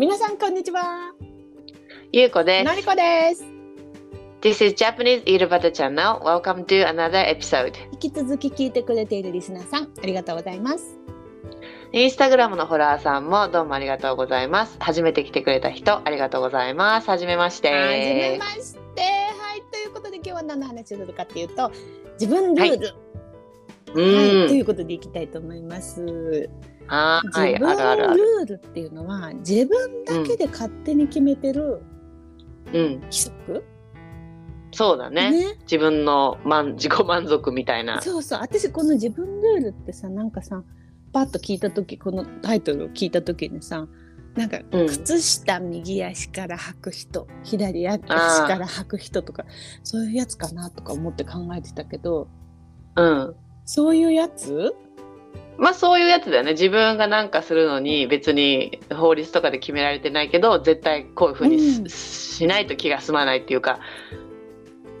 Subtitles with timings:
[0.00, 1.12] 皆さんこんにちは。
[2.10, 2.64] ゆうこです。
[2.64, 3.44] のりこです。
[4.40, 6.22] This is Japanese Eat Butter Channel.
[6.22, 7.74] Welcome to another episode.
[7.92, 10.98] 引き続き聞いてくれているリスナーさん、ありがとうございます。
[11.92, 14.78] インスタグラムのフォロワーさんもどうもありがとうございます。
[14.80, 17.10] 初めて来てくれた人、ありがとうございます。
[17.10, 17.68] はじめまして。
[17.70, 19.02] はじめまして。
[19.02, 21.70] はい、ということで今日は何の話をするかっていうと、
[22.18, 22.94] 自分ルール。
[23.96, 24.16] うん。
[24.16, 26.48] はい、ということでいきたいと思います。
[26.90, 28.16] はーい、自分。
[28.16, 31.82] ルールっていうのは自分だけで勝手に決めてる
[32.72, 33.00] うん。
[33.00, 33.64] 規則、
[34.72, 35.30] そうだね。
[35.30, 38.02] ね自分の満自己満足みたいな。
[38.02, 40.62] そうそう私この自分ルールってさなんかさ
[41.12, 43.86] パッと聞いた時このタイトルを聞いた時にさ
[44.34, 49.44] なんかうん靴下右足から履く人、左足から履く人とか
[49.84, 52.28] そういうやつかなとか思って考えてたけど
[52.96, 53.34] うん。
[53.64, 54.74] そういうやつ
[55.60, 56.52] まあそういうやつだよね。
[56.52, 61.88] 自分がなんかするのに別に法律とかで決められてないけど、絶対こういうふうにし,、うん。
[61.88, 63.78] しないと気が済まないっていうか、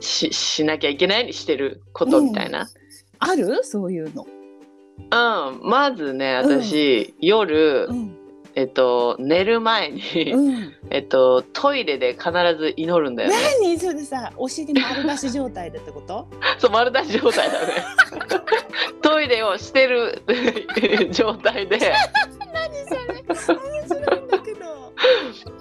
[0.00, 2.68] ししなきゃいけないにしてることみたいな。
[3.18, 3.64] ある？
[3.64, 4.26] そういうの。
[5.12, 8.16] うん、まずね私、夜、うん
[8.54, 10.00] えっと寝る前に、
[10.32, 13.36] うん、えっとトイレで必ず祈るんだよね。
[13.60, 16.26] 何それさお尻丸出し状態でってこと？
[16.58, 17.84] そう丸出し状態だね。
[19.02, 20.22] トイレをしてる
[21.12, 23.58] 状態で、何それ？
[23.58, 24.92] 面白いんだけど。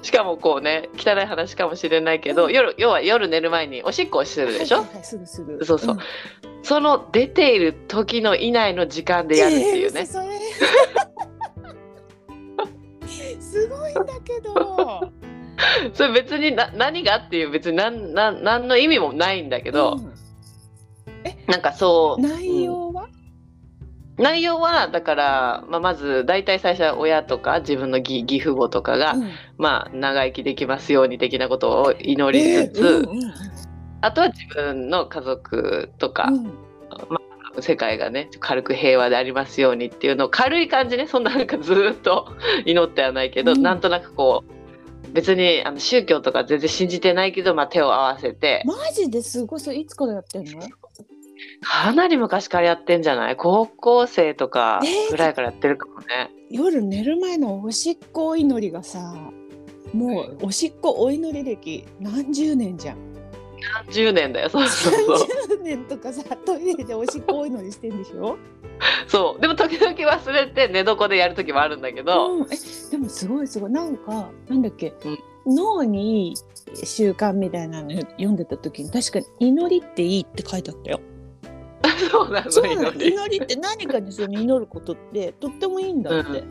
[0.02, 4.80] しかもこうね汚い話かもしれないけど、夜要は夜寝る前におしっこをするでしょ？
[4.80, 5.66] はいはいはい、すぐすぐ。
[5.66, 6.00] そうそうん
[6.62, 10.02] その出ている時の以内の時間でやるっていうね。
[10.02, 10.26] えーそれ
[13.50, 15.12] すごいんだけど。
[15.94, 20.14] それ別にな何がっていう別に何何何の意味もないんだけど、うん。
[21.48, 23.10] なんかそう内容は、
[24.18, 29.30] 内容はだから、まあ、まず大体最初は親とか自分の義義父母とかが、うん。
[29.58, 33.34] まあ、長生きできますように的なことを祈りつつ、えーうんうん
[34.02, 36.54] あとは自分の家族とか、うん
[37.62, 42.28] 世界がね軽く平和でありますようにっていうのを軽い感じねそんななんかずーっと
[42.66, 50.60] 祈ってはないけど、うんなんとなくこう別にあの宗教とか全然信じてないけど、まあ、手を合わせてマジですごいそれいつからやってんの？
[51.62, 53.36] かなり昔からやってんじゃない？
[53.36, 56.30] 高校生とかえーぐらいからやってるかもね。
[56.52, 59.16] 夜寝る前のおしっこ祈りがさ、
[59.94, 62.98] もうおしっこお祈り歴何十年じゃん。
[63.92, 65.28] 10年だよそうそうそう
[65.60, 68.38] 30年とかさ トイレでおしっこお祈りしてんでしょ？
[69.08, 69.42] そう。
[69.42, 72.48] でも時々忘れて寝床でやる時もあるんだけど、うん、え
[72.92, 73.72] でもすごいすごい。
[73.72, 74.94] なんかなんだっけ、
[75.46, 75.56] うん。
[75.56, 76.36] 脳にいい
[76.86, 78.90] 習慣みたいなの読んでた時に。
[78.90, 81.00] 確かに祈りっていいって書いてあったよ。
[82.12, 82.92] そうなのそうなの。
[82.94, 84.34] 祈り祈りって何かにその？
[84.40, 86.44] 祈ることってとってもいいんだって。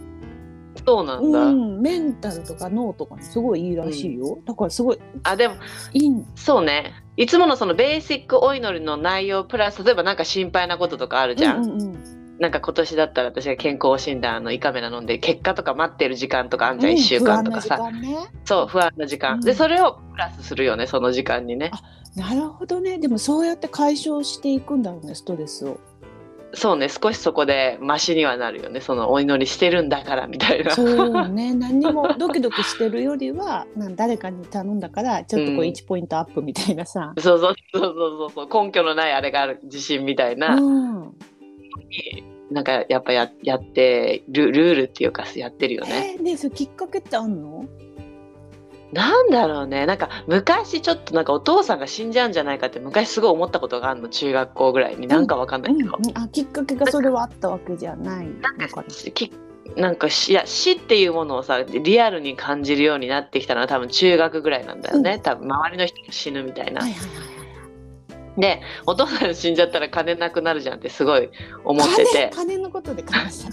[0.85, 4.39] そうなんだ、うん、メンタルとか脳とかにすごいいいらしいよ。
[4.45, 5.57] だからすごいあでも
[5.93, 6.27] いいん。
[6.35, 6.93] そうね。
[7.17, 12.39] いつものそのベーシックお祈りの内容プラス例えばなんか心配なこととかあるじゃん、うんうんうん。
[12.39, 17.79] なんか今年だったら私が健康診断の胃カメラ飲んで結果とか待ってる時間とかあんじゃん、うん1週間とかさ。
[18.45, 19.41] そう不安な時間、うん。
[19.41, 21.73] でそれをプラスするよねその時間にね。
[22.15, 22.99] なるほどね。
[22.99, 25.79] でもそうやって解消していくんだろうねストレスを。
[26.55, 31.53] そうね少しそこでマシにはなるよねそのお祈りしてるんだからみたいなそうね。
[31.55, 37.13] 何にもドキドキしてるよりは、なん誰かに頼んだからちょっとこううん1ポイントアップみたいなさ。
[37.19, 41.15] そうそうそうそうそうそう根拠のないあれがある自信みたいな、うん。
[42.51, 46.15] なんかやっぱややってルルールっていうかやってるよね。
[46.17, 47.65] えー、ねそれきっかけってあんの？
[48.93, 58.85] なんだろうねなんか昔ちょっとなんかお父さんが死んじゃうんじゃないかって昔すごい思ったことがあるの中学校ぐらいになんかわかんないけど、うんあきっかけがそれはあったわけじゃないのかな。
[59.13, 59.33] き
[59.77, 66.81] なんかしいや死っていうものをさリアルに感じるようになってきたのは多分中学ぐらいなんだよね、多分周りの人が死ぬみたいな。
[66.81, 67.38] はいはいはいはい。
[68.39, 71.29] でお父さん死んじゃったら金なくなるじゃんってすごい
[71.65, 72.31] 思ってて。
[72.33, 73.49] 金金のことで感じた。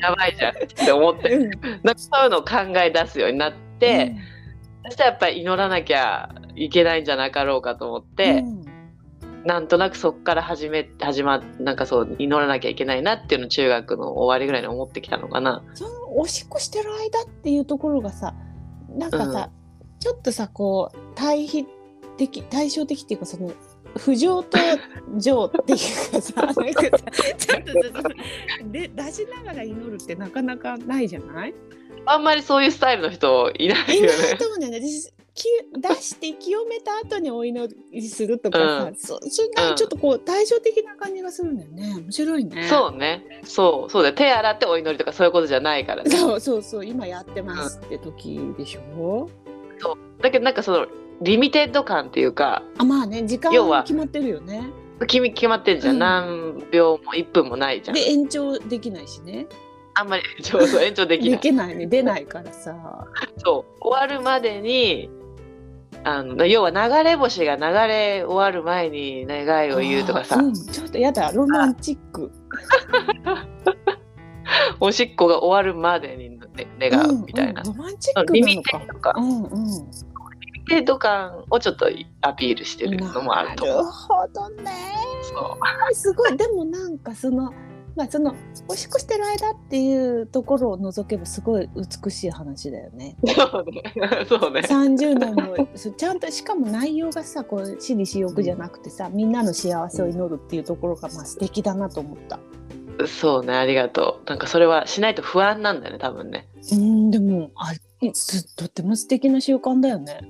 [0.00, 1.34] やばいじゃんって思って。
[1.34, 1.50] うん。
[1.82, 4.16] なんかそういうのを考え出すようになって、
[4.86, 8.64] そしたらやっぱり祈らなきゃいけないんじゃなかろうかと思って、うん。
[9.44, 15.62] なんとなくそこから始め始まなんかそう祈らなきゃいけないなっていうのを中学の終わりぐらいに思ってきたのかな。
[15.74, 18.34] そのおしっこしてる間っていうところがさ
[18.88, 19.50] なんかさ、
[20.00, 21.66] ちょっとさこう対比
[22.16, 23.52] 的対照的っていうかその
[23.96, 24.58] 不浄と
[25.18, 25.78] 浄っていう
[26.12, 27.04] かさ なんかさ
[27.38, 27.72] ちょっと
[28.02, 28.08] さ
[28.70, 31.54] で出しながら祈るってなかなかないじゃない？
[32.06, 34.36] あんまりそういうスタイルの人いないよいないね。
[34.38, 35.44] と思うんだよね私き
[35.76, 39.20] 出して清めた後にお祈りするとかさ、うんそそ
[39.74, 49.28] ちょっとこう対照的な感じがするんだよね面白いねそうねそうそうだよ手洗ってお祈りとかそういうことじゃないからねそうそうそう今やってますって時でしょ、
[50.22, 50.86] だけどなんかその
[51.20, 54.68] リミテッド感っていうかあまあね時間要はは決まってるよね。
[55.06, 55.98] 決め決まってんじゃん、うん。
[55.98, 57.94] 何秒も1分もないじゃん。
[57.94, 59.46] で延長できないしね。
[59.94, 61.30] あんまりそうそう 延長できない。
[61.32, 61.86] できないね。
[61.86, 63.06] 出ないからさ。
[63.38, 63.80] そう。
[63.80, 65.10] 終わるまでに
[66.04, 72.30] あの要は流れ星が流れ終わる前に願いを言うとかさ、うん、ちょっとやだロマンチック。
[74.80, 76.38] おしっこが終わるまでに、ね、
[76.78, 77.76] 願うみたいな、うんうん。
[77.76, 78.78] ロマンチックリミなのか。
[78.78, 80.13] テッド感うんうん
[80.68, 81.88] リミテッド感をちょっと
[82.20, 83.76] アピールしてるのもあると思う。
[83.76, 84.72] なるほどね。
[85.22, 85.58] そ
[85.90, 85.94] う。
[85.94, 86.36] すごい。
[86.36, 87.52] でもなんかその
[87.96, 88.34] まあその
[88.68, 93.16] おしっこしてる間っていうところを除けばすごい美しい話だよね。
[93.26, 93.82] そうね。
[94.28, 94.60] そうね。
[94.60, 102.40] 30年もちゃんとしかも内容がさこう私利私欲じゃなくてさみんなの幸せを祈るっていうところがまあ素敵だなと思った。
[103.06, 103.54] そうね。
[103.54, 104.28] ありがとう。
[104.28, 106.48] なんかそれはしないと不安なんだよね多分ね。
[106.72, 107.72] うんでもあ
[108.12, 110.20] すとっても素敵な習慣だよね。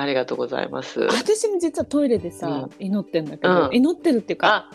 [0.00, 1.00] ありがとうございます。
[1.00, 3.74] 私も実はトイレでさ、う祈ってんだけど、うん。
[3.74, 4.70] 祈ってるっていうか、あ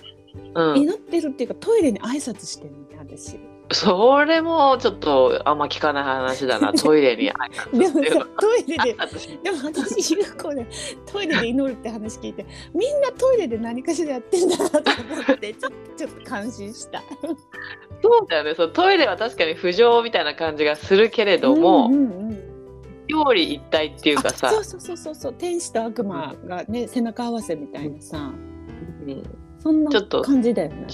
[0.56, 0.81] うん。
[0.81, 3.40] 祈ってるっていうかトイレに挨拶してるね私。
[3.72, 6.74] それもちょっとあんま聞かない話だな。
[6.75, 10.68] トイレに挨拶でもさトイレで私 でも私優子で
[11.06, 17.02] トイレで祈るって話聞いてみんなトイレで何かしらやってんだなと思って ちょっとちょっと感心した。
[18.02, 18.54] そうだよね。
[18.56, 22.52] そうトイレは確かに不浄みたいな感じがするけれども、うんうんうん
[23.09, 28.31] 表裏一体っていうかさあそうそうそうそうそう天使と悪魔がね背中合わせみたいなさ
[29.07, 29.23] うん
[29.59, 30.88] そんな感じだよね。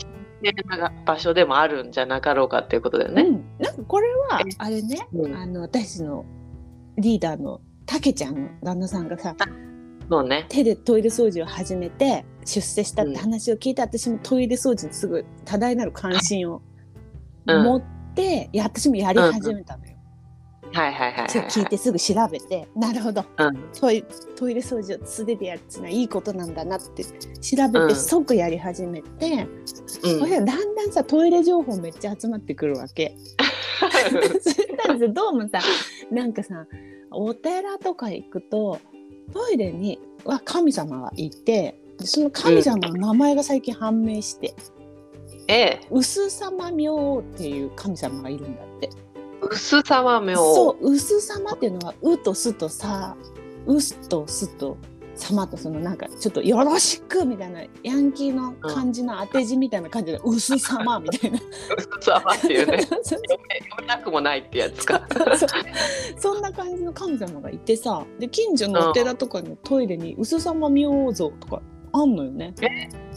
[1.06, 3.24] 場所でもあるんじゃなかろうかっていうことだよね。
[3.24, 4.44] うん、なんかこれはえ？
[4.58, 6.24] あれね、うんあの私の
[6.98, 9.36] リーダーのたけちゃんの旦那さんがさ
[10.10, 10.46] そうね。
[10.50, 16.62] 手でトイレ掃除を始めて出世したって話を聞いて、私もトイレ掃除にすぐ多大なる関心を
[17.46, 17.84] うん持っ
[18.16, 19.89] て、いや私もやり始めたのよ。
[20.74, 23.26] はいはいはいはい、聞いてすぐ調べてなるほど。
[23.38, 23.56] うん。
[23.80, 24.04] トイ
[24.36, 27.12] トイレ掃除を素手でやるっていうのはいいことなんだなって調
[27.68, 27.96] べてうん。
[27.96, 29.48] 即やり始めて、
[30.04, 30.46] うん。
[30.46, 33.16] だんだんさトイレ情報めっちゃ集まってくるわけ。
[34.42, 35.60] そしたらさどうもさ
[36.12, 36.68] なんかさ
[37.12, 38.80] お寺とか行くと
[39.34, 44.54] トイレには神様がいてでその神様の名前が最近判明して、
[45.48, 48.90] ええ、薄様明王っていう神様がいるんだって。
[49.52, 50.56] 薄様明王。
[50.56, 53.16] そう薄様っていうのは「う」と「す」と「さ」
[53.66, 54.78] 「うす」と「す」と
[55.16, 61.40] 「様」とそのなんかちょっと「よろしく」みたいなヤンキーの感じの当て字みたいな感じで「薄様」みたいな。
[61.78, 62.82] 薄様っていうね。
[63.04, 63.22] 読
[63.82, 65.06] めなくもないってやつか。
[66.18, 71.62] そんな感じの神様がいてさで近所のお寺とかのトイレに薄様明王像とか
[71.92, 72.54] あんのよね。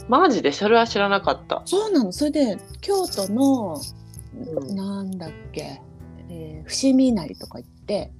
[0.09, 0.51] マジで？
[0.51, 1.61] それは知らなかった。
[1.65, 5.79] そうなのそれで京都の、うんなんだっけ、
[6.33, 8.11] えー伏見稲荷とか行って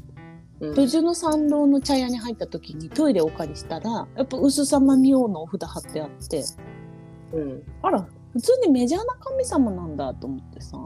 [0.60, 6.44] うん途中の参道の茶屋に入った時にトイレお借りしたらやっぱ薄様明王のお札貼ってあって
[7.34, 10.78] うん、あら普通にメジャーな神様なんだと思ってさ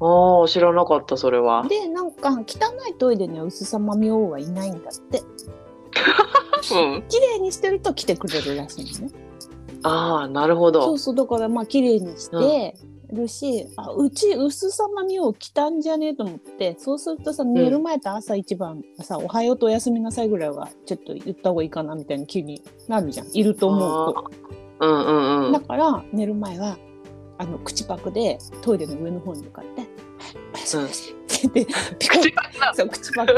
[0.00, 1.66] ああ知らなかったそれは。
[1.68, 2.44] でなんか汚
[2.88, 5.22] いトイレには薄様明王はいないんだって
[6.70, 9.14] うん、綺麗にしてると来てくれるらしいのね。
[9.82, 10.98] ああなるほそどう。
[10.98, 12.76] そうだからまあ綺麗にして
[13.12, 24.30] るし、あうち薄様みを来たんじゃねえと思ってそうするとさ寝る前と朝一番さ、おはようとおやすみなさいぐらいはちょっと言った方がいいかなみたいに気になるじゃんいると思うと。
[24.80, 25.60] うんうんうんだ。
[25.60, 26.78] から寝る前は
[27.38, 29.86] あの口パクでトイレの上の方に向かって
[30.76, 32.14] 「おやすみなさい」って言ってピコ
[32.74, 33.34] そう口パク。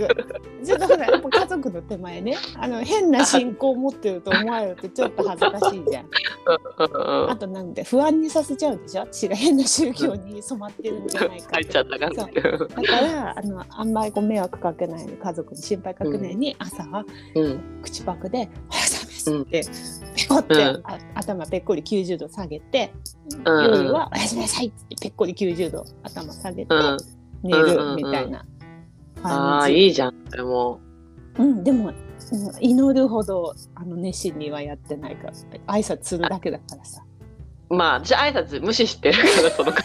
[0.64, 2.36] ちょっとほらやっぱ家族の手前ね。
[2.56, 6.04] あの変な信仰を持ってると思われるとちょっと恥ずかしいじゃん。
[6.04, 9.02] うんうんあとなんで不安にさせちゃうでしょ？
[9.02, 12.32] 私が変な宗教に染まってるんじゃないか入っちゃったかそなう。
[12.32, 17.60] だからあのあんまりこう迷惑かけない家族に心配かけないに、朝はうん。
[17.82, 19.64] 口パクで「おはようございます」って、
[20.16, 20.82] ペコって、うん。
[20.84, 22.92] あ頭ぺっこり90度下げて、
[23.44, 23.64] うん。
[23.64, 26.98] 夜は「おやすみなさい」ってぺっこり90度頭下げて、うん。
[27.42, 28.44] 寝るみたいな
[29.22, 29.78] ああ感じ。
[29.78, 30.24] いいじゃん。
[30.26, 30.80] でも
[31.38, 31.94] うん、でもうん
[32.60, 35.32] 祈るほどあの熱心にはやってないから
[35.74, 37.02] 挨拶するだけだからさ。
[37.68, 39.72] まあ私挨拶無視してるからその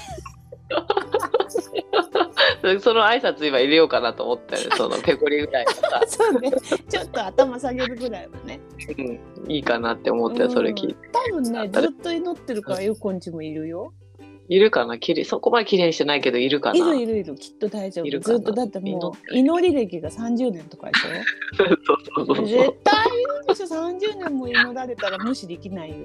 [2.79, 6.51] その挨拶今入れようかなと思ったよね そのペコリぐらいのさ、そうね、
[6.89, 8.59] ちょっと頭下げるぐらいはね。
[8.97, 11.09] うん、いいかなって思ったよそれ聞いて。
[11.11, 13.93] 多分ね、ずっと祈ってるから、ゆうこんちもいるよ。
[14.47, 14.99] いるかな？
[14.99, 16.77] きれいそこまで綺麗にしてないけどいるかな？
[16.77, 18.19] いるいるいるきっと大丈夫。
[18.19, 21.01] ずっとだってもう祈り歴が30年とかでし
[21.57, 21.67] そう
[22.15, 23.67] そうそうょ絶対いるでしょ。
[23.67, 25.95] 30年も祈られたら無視できないよ。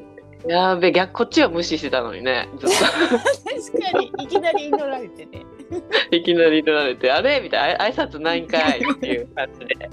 [0.47, 2.49] やべ逆こっちは無視してたのにね。
[2.59, 5.45] 確かにいきなり祈られてね。
[6.11, 7.41] といきなり取られてあれ？
[7.41, 7.85] みたいな。
[7.85, 9.91] 挨拶ないんかいっていう感じで。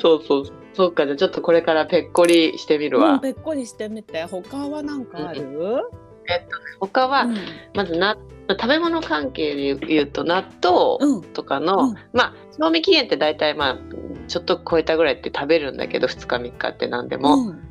[0.00, 0.44] そうそう。
[0.74, 4.22] そうかじゃあちょっとこれからぺっこりしてみるわ、うんぺっこりしてみて。
[4.24, 5.90] 他は何かある、
[6.80, 7.36] 他は、うん。
[7.74, 8.16] まずな
[8.50, 11.22] 食べ物関係で言うと納豆うん。
[11.22, 11.94] とかの、うん。
[12.12, 13.78] まあ賞味期限って大体まあ
[14.26, 17.62] ちょっと超えたぐらいって食べるんだけど2日3日って何でも、うん。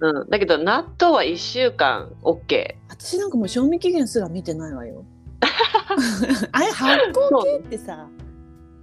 [0.00, 0.30] うん。
[0.30, 5.04] だけど納豆は1週間 OK 私なんかもう賞味期限すら見てないわよ。
[6.52, 8.08] あれ発酵系ってさ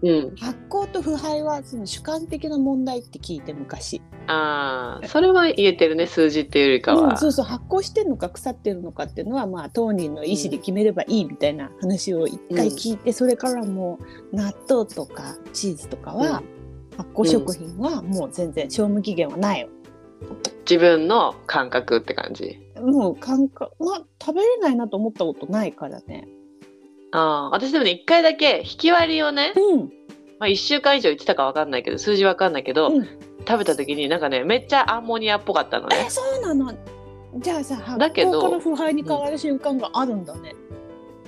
[0.03, 0.35] うん。
[0.35, 13.97] 発酵と腐敗はその主観的な問題って聞いて昔、ああそれは言えてるね数字っていうよりかは、うん、そうそう発酵してんのか腐ってるのかっていうのはまあ当人の意思で決めればいいみたいな話を一回聞いて、それからも
[14.31, 16.43] う納豆とかチーズとかは、
[16.97, 19.69] 発酵食品はもう全然賞味期限はないよ。
[20.69, 22.59] 自分の感覚って感じ？
[22.77, 26.27] もう感覚まあ食べれないなと思ったことないからね。
[27.13, 29.79] ああ私でもね1回だけ引き割りをね、うん。
[30.39, 33.07] まあ、1週間以上言ってたか分かんないけど数字分かんないけど、うん。
[33.47, 36.03] 食べた時になんかねめっちゃアンモニアっぽかったのね。
[36.07, 36.73] えそうなの。
[37.37, 40.55] じゃあさ発だけど酵から腐敗に変わる瞬間があるんだね。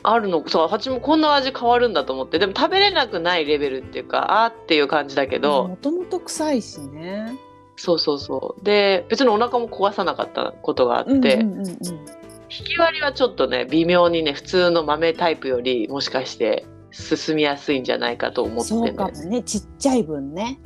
[0.03, 0.47] あるの。
[0.47, 2.39] そう私もこんな味変わるんだと思って。
[2.39, 7.37] でも食べれなくないレベルっていうかあーっていう感じだけど、もともと臭いしね。
[7.75, 8.63] そうそうそう。
[8.63, 19.43] で別にお腹も壊さなかったことがあって、うんうんうんうん引き割りはちょっとね微妙にね普通の豆タイプよりもしかして進みやすいんじゃないかと思ってそうねかもね。
[19.43, 20.59] ちっちゃい分ね。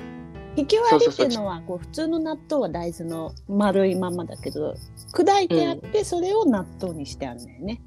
[0.56, 4.76] 引き割りっていうのはこう普通の納豆は大豆の丸いままだけど
[5.14, 7.82] 砕いてあってそれを納豆にしてあるんだよね、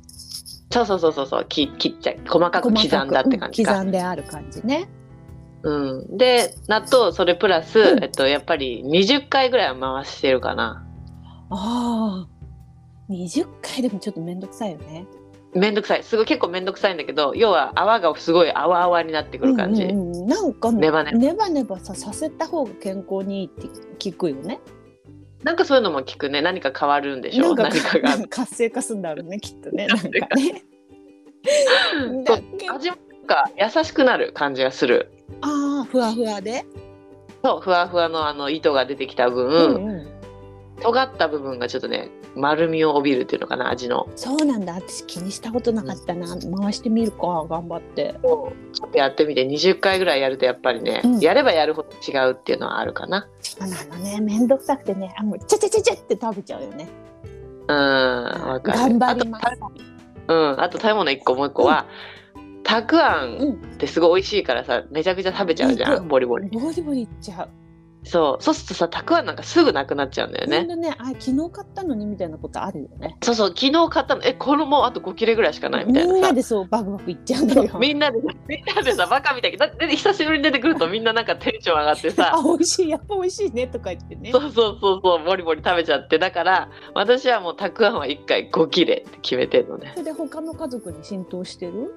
[0.71, 1.47] そうそうそうそうそう。
[1.49, 4.89] 切切っちゃ細かく刻んだって感じうんか、刻んである感じね。
[5.65, 8.03] うん、で納豆それプラス、うん。
[8.03, 10.87] えっと、やっぱり20回ぐらいは回してるかな。
[11.51, 12.32] ああ
[13.12, 15.07] 20回でもちょっと面倒くさいよね。
[15.54, 16.02] めんどくさい。
[16.02, 20.26] すごい結構めんどくさいんだけど要は泡がすごい泡泡になってくる感じ、うんうんうん。
[20.26, 21.19] なんかネバネバ。
[21.19, 24.61] ネバネバささせた方が健康にいいって聞くよね。
[25.42, 26.40] なんかそういうのも聞くね。
[26.40, 28.26] 何か変わるんでしょなんか何かが。
[28.28, 29.87] 活性化するんだろうねきっとね。
[29.87, 30.07] なんか。
[30.09, 30.62] ね。
[32.71, 35.12] 味もなんか優しくなる感じがする。
[35.42, 36.64] ああふわふわで、
[37.45, 40.12] そうふわふわのあの糸が出てきた分、うんうん
[40.83, 44.09] 尖った部分がちょっとね丸みを帯びるっていうのかな味の。
[44.17, 44.75] そうなんだ。
[44.75, 48.15] 私気にしたことなかったな、回してみるか頑張って。
[48.23, 48.53] ちょ
[48.87, 51.21] っとやってみて20回ぐらいやるとやっぱりね、うん。
[51.21, 53.29] やればやるほど違うっていうのはあるかな。
[53.41, 54.21] そうなのね。
[54.21, 55.15] めんどくさくてね。
[55.19, 56.89] あもうちゃちゃちゃちゃって食べちゃうよね。
[57.69, 58.79] うんわかる。
[58.79, 59.45] 頑張ります。
[60.29, 61.87] うんあと食べ物1個もう1個は、
[62.65, 66.09] たくあんうんってすごい美味しいからさめちゃくちゃ食べちゃうじゃうんん。
[66.09, 66.49] ボリボリ。
[66.49, 67.49] ボリボリいっちゃう
[68.04, 68.42] そう。
[68.42, 70.59] そうするとさたくあんなんかすぐなくなっちゃうんだよね。
[70.59, 73.16] ほんとねあ昨日買ったのにみたいなことあるよね。
[73.23, 74.23] そうそう昨日買ったの。
[74.25, 76.09] えこれもうあと5切れぐらいしかないみたいな。
[76.09, 77.78] さみんなでそうバクバクいっちゃうんだよ。
[77.78, 78.18] みんなで
[78.49, 82.35] みんなでさバカみたいだで久しぶりに出てくるとみんななんかテンション上がってさ。
[82.37, 84.32] あ美味しいやっぱ美味しいねとか言ってね。
[84.32, 86.18] そうそうそうそうボリボリ食べちゃって。
[86.18, 89.92] だから私はもうたくあんは1回5切れって決めてるのね。
[89.94, 91.94] それで他の家族に浸透してる？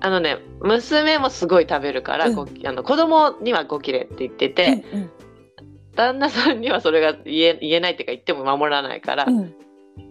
[0.00, 2.34] あのね娘もすごい食べるから、うん。
[2.34, 5.10] ごあの子供には5切れって言ってて、うん
[5.98, 9.54] 旦那さんにはそれが言え言えないっていうか言っても守らないから、うん。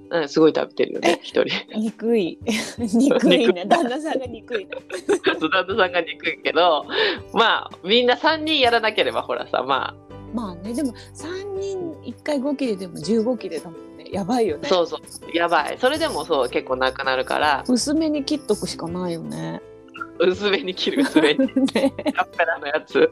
[0.10, 1.46] うん、すごい食べてるよね一人。
[1.78, 2.38] 憎い。
[2.78, 3.66] 憎いね。
[3.66, 4.72] 旦那さんが憎いね
[5.52, 6.86] 旦那さんが憎いけど
[7.34, 9.96] まあみんな3人やらなければほらさま
[10.34, 14.08] まあねでも3人1回5切れでも15切れだもんね。
[14.12, 14.64] やばいよね。
[14.66, 15.02] あそうそう。
[15.38, 15.78] やばい。
[15.78, 17.64] それでもそう結構なくなるから。
[17.68, 19.62] 薄めに切っとくしかないよね
[20.20, 21.34] 薄めに切る 薄め。
[21.34, 21.48] にね
[22.16, 23.12] カッペラのやつ。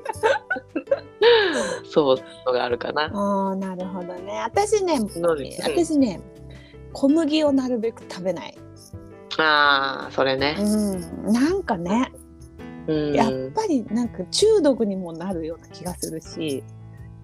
[1.90, 3.04] そうのがあるかな。
[3.14, 4.40] ああなるほどね。
[4.44, 6.20] 私ねので私ね
[6.94, 8.58] 小麦をなるべく食べない。
[9.38, 10.56] ああそれね。
[10.60, 11.34] うん。
[11.34, 12.12] なんかね
[12.88, 13.14] うん。
[13.14, 16.64] やっぱりなんか中毒にもなるような気がするし。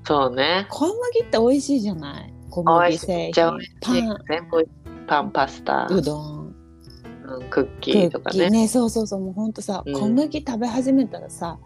[0.06, 0.66] そうね。
[0.70, 2.34] 小麦って美味しいじゃない？
[2.50, 3.44] 小麦製品。
[3.82, 4.18] パン。
[4.28, 4.68] 全部
[5.08, 6.41] パンパスタ、うどん
[7.24, 8.50] うん、クッキクーとかね。
[8.50, 9.20] ねそうそうそう。
[9.20, 9.94] もうほんとさ、うん。
[9.94, 11.60] 小麦食べ始めたらさ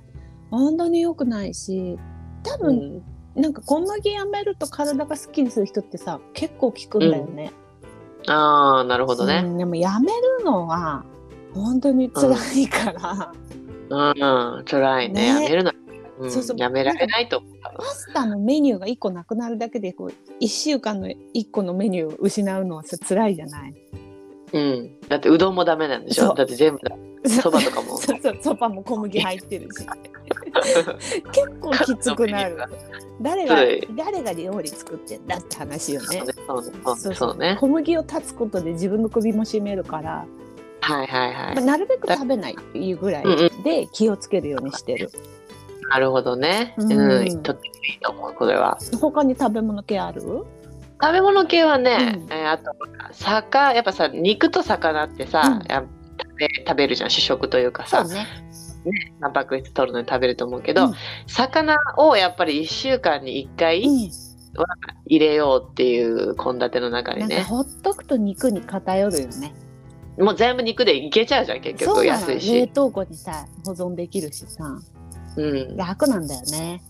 [0.51, 1.97] 本当に良くないし
[2.43, 7.51] 多う分、ん、なんか小麦やめると体がすっきりする人ってさ結構効くんだよね。
[8.27, 9.41] ああなるほどね。
[9.43, 11.03] うんでもやめるのは
[11.53, 13.31] 本当に辛いから、
[13.89, 15.21] うん、辛いね。
[15.21, 15.27] ね。
[15.27, 15.71] やめるの、
[16.19, 16.57] うん、そうそう。
[16.57, 17.41] やめられないと
[17.77, 21.15] パスタのメニューが1個なくなるだけでこう1週間の1
[21.51, 23.73] 個のメニューを失うのはさ辛いじゃない？
[24.53, 24.99] うん。
[25.09, 26.33] だってうどんもダメなんでしょ？
[26.33, 26.95] だって全部だ。
[27.41, 27.97] そばとかも。
[27.99, 29.85] そうそうそばも小麦入ってるし
[31.31, 32.57] 結構きつくなる
[33.21, 33.55] 誰が
[33.95, 36.23] 誰が料理作ってんだって話よね
[37.15, 37.57] そうね。
[37.59, 40.25] 小麦を断つことで自分の首も絞めるから、
[40.81, 41.55] はいはいはい。
[41.55, 45.09] まあなるべく食べないっていうぐらいうんうんで気をつけるようにしてる、
[45.89, 46.75] なるほどね。
[46.77, 47.41] うんうん。
[47.43, 48.77] とってもいいと思う、これは。
[49.01, 50.21] 他に食べ物系ある？
[51.01, 52.31] 食べ物系はね、うん。
[52.31, 52.71] えーあと
[53.11, 55.61] 魚やっぱさ肉と魚ってさ、うん。
[55.61, 58.03] 食べ食べるじゃん主食というかさ。
[58.03, 58.25] ね。
[59.19, 60.93] タンパク質取るのに食べると思うけど、うん。
[61.27, 64.11] 魚をやっぱり1週間に1回うん。
[65.07, 69.53] 入れようっていう献立の中にね、ほっとくと肉に偏るよね。
[70.17, 74.79] もう全部肉でいけちゃうじゃん結局安いし、凍庫にさ保存できるしさ。
[75.37, 76.81] うん、楽なんだよね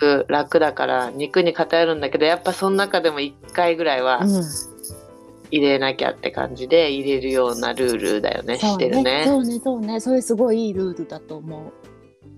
[0.00, 4.42] 楽楽だから肉に偏るんだけどやっぱその中でも1回ぐらいはうん
[5.50, 9.24] 入れなきゃって感じで入れるようなルールだよねそうしてるね。
[9.26, 11.72] そうねそうねそれすごいいいルールだと思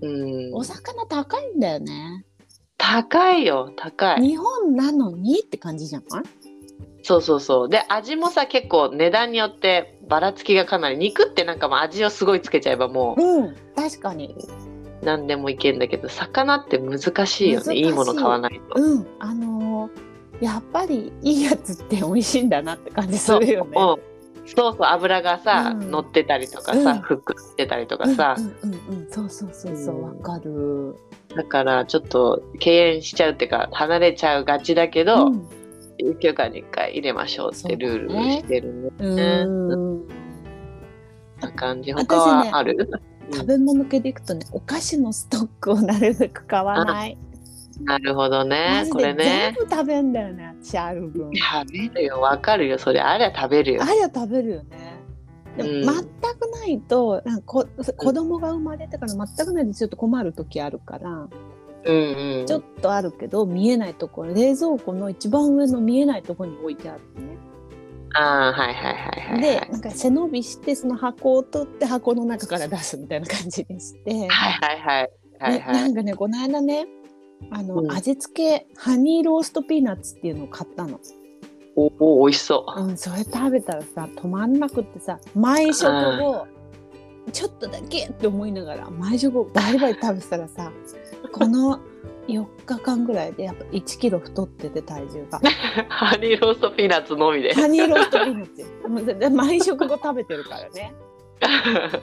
[0.01, 2.23] うんうお魚高いんだよね
[2.77, 4.21] 高いよ高い。
[4.21, 6.23] 日本なのにって感じじゃない？
[7.03, 7.69] そうそうそう。
[7.69, 10.97] で、味もさ、結構値段によってばらつきがかなり。
[10.97, 14.70] 肉ってなんかもう味をすごいつけちゃえばもうん確かにう
[15.03, 17.75] 何でもいけんだけど、魚って難しいよね。
[17.75, 17.81] い。
[17.81, 18.81] いいもの買わないと。
[18.81, 19.07] うん。
[19.19, 23.71] あのーやっぱりいいやつって美味しいんだなって感じするよね。
[23.75, 24.11] うん
[24.43, 25.91] そうそう、油がさ、うん。
[25.91, 27.01] 乗ってたりとかさ、うん。
[27.01, 29.11] ふっくらしてたりとかさ、うんうんうんうん。
[29.11, 30.03] そうそうそうそううん。
[30.03, 30.95] わかる。
[31.35, 35.47] だからちょっと敬遠しちゃうっていうか、離れちゃうがちだけど、うん。
[35.99, 38.89] 1週間に1回入れましょうってルールしてるね。
[38.99, 40.07] うねん。
[41.39, 41.93] な感じ。
[41.93, 42.89] 他はある、
[43.33, 47.17] 食べ物系でいくとねお菓子のストックをなるべく買わない
[47.83, 48.85] なるほどマね。
[48.91, 49.65] これね全。
[49.67, 52.77] 部食べんだよね私ある分食べるよ、わかるよ。
[52.77, 53.85] それあれは食べるよあ。
[53.85, 54.99] れは食べるよね
[55.57, 61.27] でもうん全くないとなんかこ子供が生まれてから全くないとちょっと困る時あるから
[61.83, 62.45] うんうん。
[62.45, 67.37] ちょっとあるけど見えないところ冷蔵庫の一番上の見えないところに置いてあるのね。
[68.13, 69.41] ああ、はいはいはいはい。
[69.41, 75.11] でなんか背伸びしてその箱を取って箱の中から出すみたいな感じにして、はいはいはい。
[75.39, 75.73] はいでは。
[75.73, 76.85] ないんかねこの間ね
[77.49, 80.99] あの、うん味付けハニーローストピーナッツっていうのを買ったの、
[81.75, 82.81] おお、美味しそう。
[82.81, 86.47] うん、それ食べたらさ止まんなくってさ毎食後
[87.31, 90.71] ちょっとだけって思いながら毎食後バリバリ食べてたらさ
[91.31, 91.79] この
[92.27, 95.41] 4日間ぐらいでやっぱ1キロ太ってて体重が
[95.89, 97.53] ハニーローストピーナッツのみで。
[97.53, 100.93] ハニーローストピーナッツ毎食後食べてるからね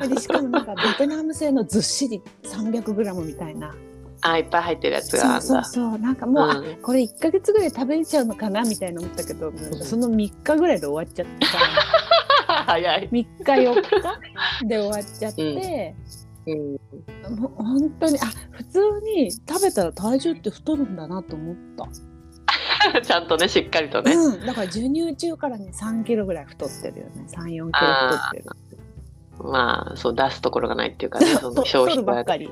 [0.08, 3.74] でしかもなんかベトナム製のずっしり 300g みたいな
[4.20, 5.40] あ、いっぱい入ってるやつが。
[5.40, 9.52] そうそうなんかもう、あうんこれ1ヶ月ぐらい食べれちゃうのかなみたいな思ったけど、
[9.82, 11.58] その3日ぐらいで終わっちゃってさ
[12.66, 13.08] 早い。
[13.08, 13.74] 3日4
[14.60, 16.27] 日で終わっちゃって、うん。
[16.56, 21.88] もう本当にあ普通に食べたら体重って太るんだなと思った、
[23.02, 24.14] ちゃんとね、しっかりとね。
[24.14, 27.26] うん、だから授乳中からね3キロぐらい太ってるよね。
[27.28, 28.44] 34キロ太ってる。
[29.40, 32.50] まあ、そう、出すところがないっていうかね、そとの消費ばっかり。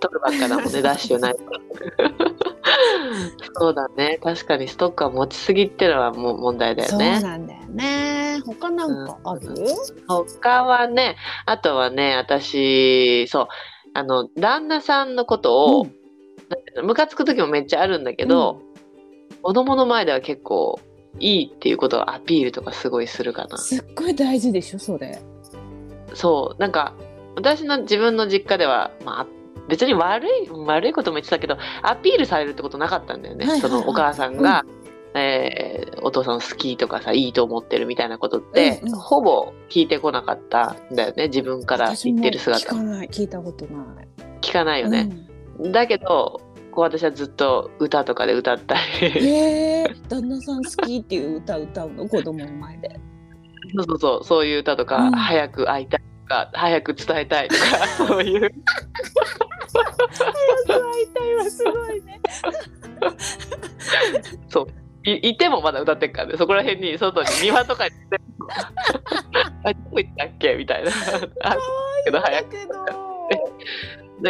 [0.00, 1.36] 取るばっかだもんね、ダッシュない。
[3.54, 4.18] そうだね。
[4.22, 7.20] 確かにストックは持ちすぎってのはもう問題だよそうね。
[7.20, 8.40] なんだよね。
[8.46, 9.40] 他なんかある、
[10.08, 13.48] 他はね、あとはね、私、そう、
[13.94, 15.86] あの、旦那さんのことを、う
[16.76, 18.60] のムカつく時もめっちゃあるんだけど、
[19.42, 20.80] 子供の前では結構
[21.18, 23.58] いいっていうことをアピールとかすごいするかな。
[23.58, 25.20] すっごい大事でしょそれ。
[26.14, 26.94] そう、なんか、
[27.36, 29.26] 私の自分の実家では、まあ、
[29.68, 33.46] 別に悪い、悪いことも言ってたけど、アピールされるってことなかったんだよね。
[33.46, 33.70] はいはいはい。
[33.70, 34.64] そのお母さんが、
[35.14, 38.98] えーお父さん好きとかさ、いいと思ってるみたいなことって、うんうん。
[38.98, 41.28] ほぼ聞いてこなかったんだよね。
[41.28, 42.66] 自分から言ってる姿。
[42.66, 44.08] かない聞いたことない。
[44.40, 45.10] 聞かないよね。
[45.70, 46.40] だけど、
[46.72, 52.08] こう私はずっと歌とかで歌ったうん、り、へえ旦那さん好きっていう歌歌うの？
[52.08, 52.98] 子供の前で。
[53.76, 55.12] そうそうそう、そういう歌とか、うん。
[55.12, 58.50] 早く会いたいとか、早く伝えたいとか、 そういう。
[60.08, 62.20] 会いたいはすごいね。
[65.04, 66.36] いいてもまだ歌ってっからね。
[66.36, 67.94] そこら辺に外に庭とかに
[69.64, 70.54] あどこ行ったっけ？
[70.54, 70.90] みたいな。
[71.42, 71.56] あ
[72.04, 72.20] けど。
[72.20, 72.56] 早く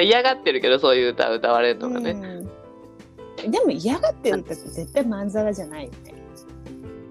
[0.02, 3.50] 嫌がってるけどそういう歌歌われるのがね、うん。
[3.50, 6.14] でも嫌がってる歌って絶対まんざらじゃないよね。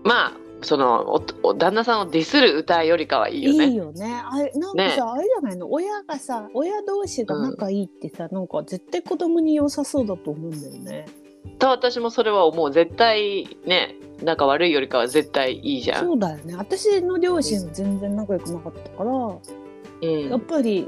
[0.03, 3.67] まあそのおお旦那さんをディスる歌よりかはいいよね。
[3.67, 4.21] いいよね。
[4.29, 5.71] あれなんかさ、あれじゃないの？
[5.71, 11.05] 親がさ親同士が仲いいってさ、なんか絶対子供に良さそうだと思うんだよね。
[11.57, 16.05] と私もそれは思う絶対ね仲悪いよりかは絶対いいじゃん。
[16.05, 16.55] そうだよね。
[16.55, 20.29] 私の両親は全然仲良くなかったから、うん。
[20.29, 20.87] やっぱり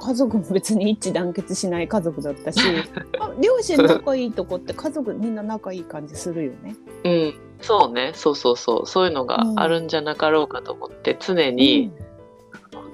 [0.00, 2.60] 家族も別に一致団結しない家族だったし
[3.20, 6.76] あ両親仲いいとこって家族みんな仲いい感じするよね。
[7.04, 8.12] うん、そうね。
[8.14, 8.86] そうそうそう。
[8.86, 11.90] そういうのがあるんじゃなかろうかと思って常に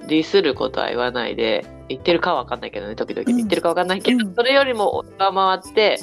[0.07, 3.23] ディスることは言わないで言ってるかは分かんないけどね時々。
[3.27, 3.35] うん。
[3.37, 4.35] 言ってるか分かんないけど、うん。
[4.35, 5.99] それよりも上回って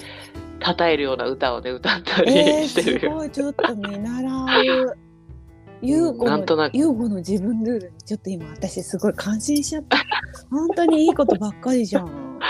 [0.60, 3.14] 称えるような歌をね歌ったりえー、すしてるよ。
[3.14, 3.30] ごい。
[3.30, 4.96] ちょっと見習う。
[5.82, 9.98] 優子の優子の自分ルールにちょっと今私すごい感心しちゃった。
[10.50, 12.40] 本当にいいことばっかりじゃん。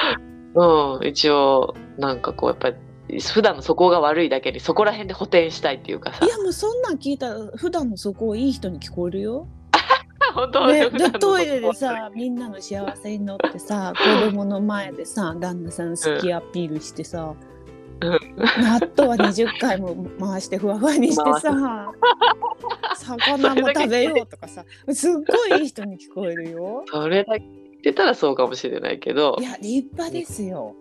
[0.54, 2.76] うん、一応なんかこうやっぱり
[3.32, 6.24] 普段のそこが悪いだけにそこら辺で補填したいっていうかさ。
[6.26, 9.46] いやもうそんなん聞いたら普段のそこいい人に聞こえるよ。
[10.34, 10.90] 本当ね、
[11.20, 17.34] トイレでさみんなの幸せに乗ってさ子供の前でさ旦那さん好きアピールしてさ、
[18.00, 18.18] うん。
[18.62, 21.92] 納豆は20回も回してふわふわにしてさ
[22.96, 26.84] 魚も食べようとかさすっごいいい人に聞こえるよ。
[26.86, 29.36] それだけ言ってたらそうかもしれないけど。
[29.40, 30.74] いや立派ですよ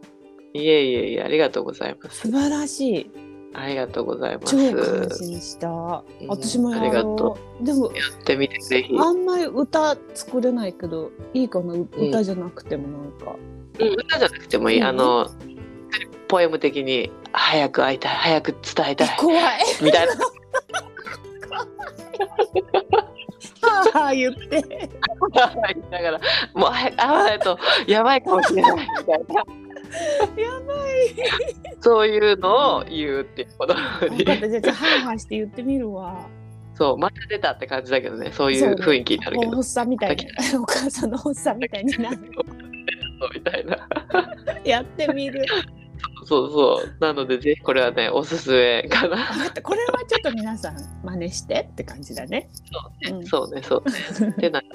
[0.56, 2.22] いえいえいえありがとうございます。
[2.22, 3.12] 素晴らしい。
[3.54, 4.56] ありがとうございます。
[4.56, 5.68] 超や感心した。
[5.68, 6.04] ん。
[6.30, 7.64] 私もやありがろとう。
[7.64, 7.92] でもっ
[8.24, 11.74] てみてぜひ、あんまり歌作れないけどいいかな？
[11.74, 13.36] 歌じゃなくてもなんか、
[13.80, 14.86] うん、歌じゃなくてもいい、うん。
[14.86, 15.30] あの
[16.30, 19.18] ポエム的に早く会いたい早く伝えたい。
[19.18, 19.60] 怖い。
[19.82, 20.14] みたいな。
[23.62, 24.40] はあはあ言って。
[24.50, 26.20] 言いながら
[26.54, 28.88] もう早く会わないとやばいかもしれない。
[29.00, 29.65] みたいな
[30.38, 31.76] やばい。
[31.82, 33.74] そういうのを言うっていうこと
[34.10, 34.24] に。
[34.24, 34.50] 分かった。
[34.50, 36.28] じゃあじゃあはあはあして言ってみるわ。
[36.74, 38.32] そうまた出たって感じだけどね。
[38.34, 38.72] そういそう。
[38.72, 39.58] う雰囲気になるけど。
[39.58, 40.28] おっさんみたいに。
[40.58, 42.18] お母さんのおっさんみたいになる。
[43.34, 43.88] みたいな。
[44.66, 45.46] やってみる。
[46.26, 46.96] そうそう。
[47.00, 49.18] なのでぜひこれはねおすすめかな。
[49.64, 52.50] これはちょっと皆さん真似してって感じだね。
[53.10, 53.26] うん。
[53.26, 53.84] そうねそう。
[54.42, 54.68] でなんか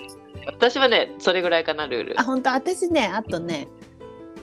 [0.47, 2.21] 私はねそれぐらいかなルール。
[2.21, 2.51] あ本当？
[2.51, 3.69] 私ねあとね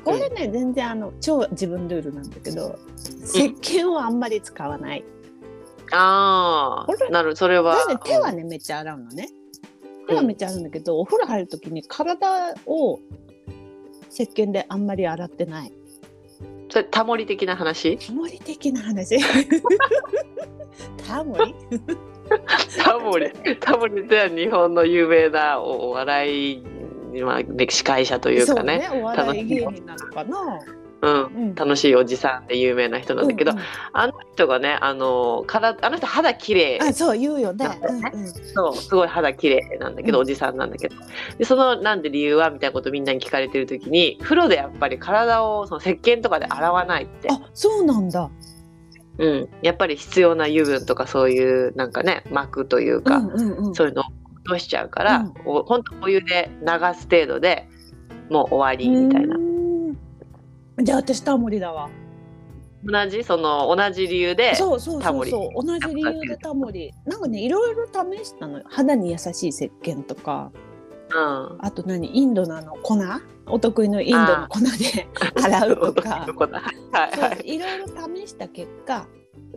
[0.08, 2.80] これね、全然あの超自分ルールなんだけど
[3.24, 5.04] 石鹸をあんまり使わない、
[5.92, 7.76] あこれあなるそれは。
[7.76, 9.30] なんで手はねめっちゃ洗うのね。
[10.08, 13.00] 手はめっちゃ洗うんだけど、お風呂入る時に体を
[14.10, 15.74] 石鹸であんまり洗ってない。
[16.70, 17.98] それタモリ的な話？
[17.98, 19.20] タモリ的な話。
[21.06, 21.56] タモリ？
[22.84, 23.32] タモリ。
[23.60, 26.64] タモリっては日本の有名なおお笑い、
[27.24, 28.80] まあ、ね司会者というかね。
[28.80, 30.60] ねお笑い芸人なのかな、
[31.02, 33.64] うん、うん、楽しいおじさんで有名な人なんだけど、うんうん。
[33.94, 37.68] あの人がねあのからあの人肌綺麗あそう言うよね。
[37.84, 38.34] うんうん。
[38.34, 40.24] そうすごい肌綺麗なんだけど、うん。
[40.24, 40.96] おじさんなんだけど。
[41.38, 48.30] でそのなんで理由はみたいなことみんなに聞かれてる時に風呂でやっぱり体をその石鹸とかで洗わないって、あそうなんだ。
[49.20, 53.76] うん、やっぱり必要な油分とかそういうなんかね膜というか、うんうんうん。
[53.76, 54.17] そういうのを落
[54.48, 55.34] としちゃうから、うん。
[55.46, 56.68] おほんとお湯で流
[57.00, 57.68] す程度で
[58.30, 59.36] もう終わりみたいな。
[60.84, 61.90] じゃあ私タモリだわ。
[62.84, 65.66] 同じその同じ理由でそうそうそうそう。
[65.66, 66.94] 同じ理由でタモリ。
[67.06, 68.66] なんかねいろいろ試したのよ。
[68.70, 70.52] 肌に優しい石鹸とか。
[71.10, 71.58] うん。
[71.60, 72.16] あと何？
[72.16, 72.96] インドのあの粉？
[73.50, 75.08] お得意のインドの粉で
[75.42, 76.10] 洗うとか。
[76.10, 79.08] はいはい、ろいろ試した結果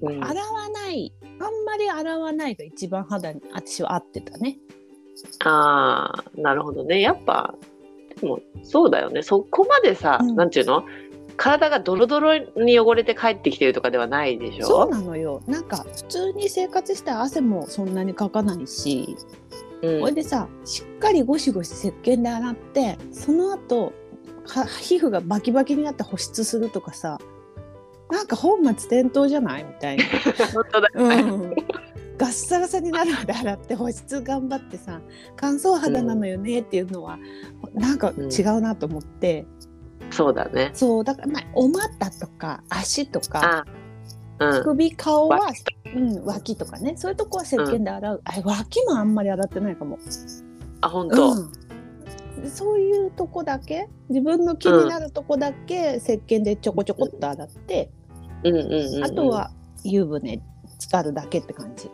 [0.02, 0.24] うん。
[0.24, 1.12] 洗わない。
[1.40, 4.58] あんまり洗わないが一番肌に私は合ってたね
[5.44, 7.00] ああなるほどね。
[7.00, 7.54] やっぱ
[8.20, 9.22] でもそうだよね。
[9.22, 10.36] そこまでさ、うん。
[10.36, 10.84] なんていうの？
[11.36, 14.66] 体がドロドロに汚れて帰ってきてるとかではないでしょ？
[14.66, 15.40] そうなのよ。
[15.46, 19.16] なんか普通に生活したら汗もそんなにかかないし
[19.80, 20.00] うん。
[20.00, 23.94] これでさしっかりゴシゴシ石鹸で洗ってその後
[24.46, 27.18] は皮膚がバキバキになって保湿するとかさ
[28.10, 29.64] なんか本末転倒じゃない？
[29.64, 30.04] みたいな。
[30.52, 31.54] 本当だよね、うん
[32.20, 35.00] ガッサガサになるまで洗って保湿頑張ってさ
[35.36, 37.18] 乾燥肌なのよねっていうのは、
[37.72, 39.46] なんか違うなと思って、
[40.10, 40.70] そうだね。
[40.74, 43.64] そうだからまあお股とか足とか
[44.38, 44.64] あうん。
[44.64, 46.94] 首顔は脇うん、脇とかね。
[46.98, 49.98] そういうとこは石鹸で洗う、あれ脇もあんまり洗ってないかも。
[50.82, 51.34] あ本当、う
[52.44, 57.90] ん、そういうとこだけ自分の気になるとこだけ石鹸でちょこちょこっと洗って、
[58.44, 59.04] うんうんうんうん。
[59.04, 59.52] あとは
[59.84, 60.42] 湯船
[60.78, 61.90] 浸かるだけって感じ。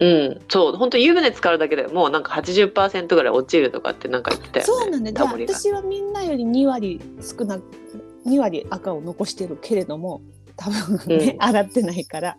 [0.00, 5.14] うんそう本当湯船浸かるだけでもうなんか80%ぐらい落ちるとかってなんか言ってたよねそうなんだよ。
[5.14, 5.54] タモリが。
[5.54, 7.58] 私はみんなより2割少な
[8.26, 10.20] 2割赤を残してるけれども
[10.56, 11.42] 多分ね、うん。
[11.42, 12.36] 洗ってないから。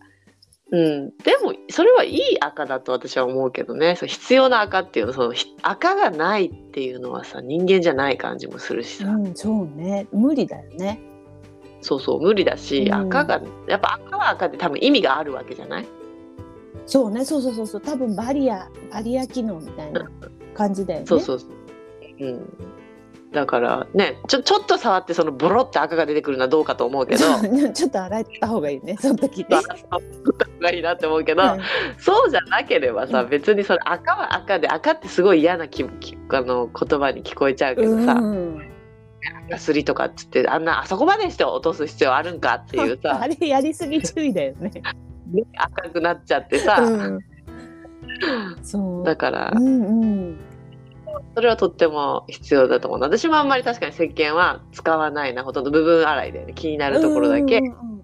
[0.72, 3.96] うん、でもそれはいい赤だと私は思うけどね。
[3.96, 10.06] 必要な赤っていうのそのひ赤がないっていうのはさ人間じゃない感じもするしさ、うんそうね。
[10.12, 11.02] 無理だよね。
[11.82, 12.94] そうそう無理だし、うん。
[12.94, 15.88] 赤がやっぱ赤は赤で多分意味があるわけじゃない？
[16.90, 17.24] そうね。
[17.24, 17.82] そうそうそうそう。
[17.82, 20.10] 多分バリアバリア機能みたいな
[20.56, 21.06] 感じだよね。
[21.06, 21.50] そうそうそう。
[22.20, 22.58] うん。
[23.32, 27.26] だからねちょちょっと触ってそのボロって赤が出てくるのはどうかと思うけど。
[27.74, 28.98] ちょっと洗った方がいいね。
[29.00, 29.46] その時ね。
[29.50, 30.02] 洗った方
[30.60, 31.60] がいいなって思うけど、うん。
[32.00, 33.30] そうじゃなければさ、うん。
[33.30, 38.62] 別にそれ赤は赤で赤ってすごい嫌なききあの言葉に聞こえちゃうけどさ、うん。
[39.48, 43.20] 赤すりとかっつってあんなあそこまでして落とす必要あるんかっていうさ。
[43.22, 44.72] あれやりすぎ注意だよね。
[45.58, 47.20] 赤くなっちゃってさ、うん。
[48.64, 49.06] そう。
[49.06, 49.54] だから。
[49.56, 50.40] うんうん。
[51.36, 53.00] それはとっても必要だと思う。
[53.00, 57.62] 私もあんまり確かに石鹸は使わないなほとんど部分洗いで、ね、気になるところだけ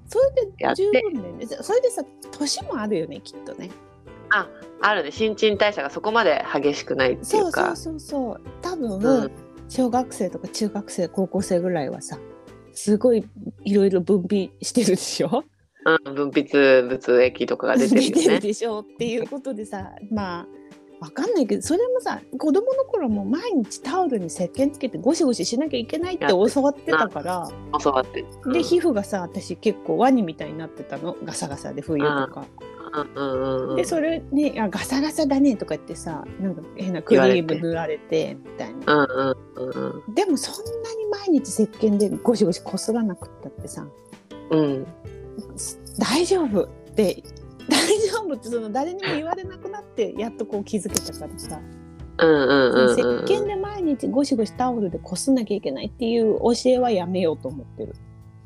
[0.07, 1.45] それで十分ね。
[1.45, 2.03] それでさ
[2.37, 3.69] 年もあるよねきっとね。
[4.81, 5.11] あるね。
[5.11, 8.41] 新陳代謝がそこまで激しくないっていそううかそうそうそう。
[8.61, 9.31] 多分、うん。
[9.67, 12.19] 小学生とか中学生高校生ぐらいはさ
[12.73, 13.25] すごい
[13.63, 15.43] いろいろ分泌してるでしょ？
[15.85, 18.39] うん、分泌物液とかが出てるよ出てるね。
[18.39, 20.47] でしょっていうことでさまあ
[20.99, 27.47] わかんないけどそれもさ子供の頃も毎日タオルに石鹸つけてゴシゴシしなきゃいけないって教わってたから
[27.83, 28.25] 教わって。
[28.51, 32.45] で皮膚がさ私結構ワニみたいになってたのガサガサで冬とか。
[32.59, 38.93] うんうんうんうんでそれにあ「ガサガサだね」とか言ってさなんか変なクリーム塗られてみたいな。
[38.95, 43.85] うんうんうんでもそんなに毎日石鹸でゴシゴシこすらなくったってさ
[44.49, 44.87] うんうん
[45.99, 46.63] 大丈夫。
[46.63, 47.23] って
[47.69, 47.77] 大
[48.09, 51.59] 丈夫ってその誰にも言われなくなってやっとこう気づけたからさ、
[52.17, 53.25] うんうんうん石うん。
[53.25, 57.95] 鹸で毎日ゴシゴシタオルでこすんなきゃいけないっていう教えはやめようと思ってる。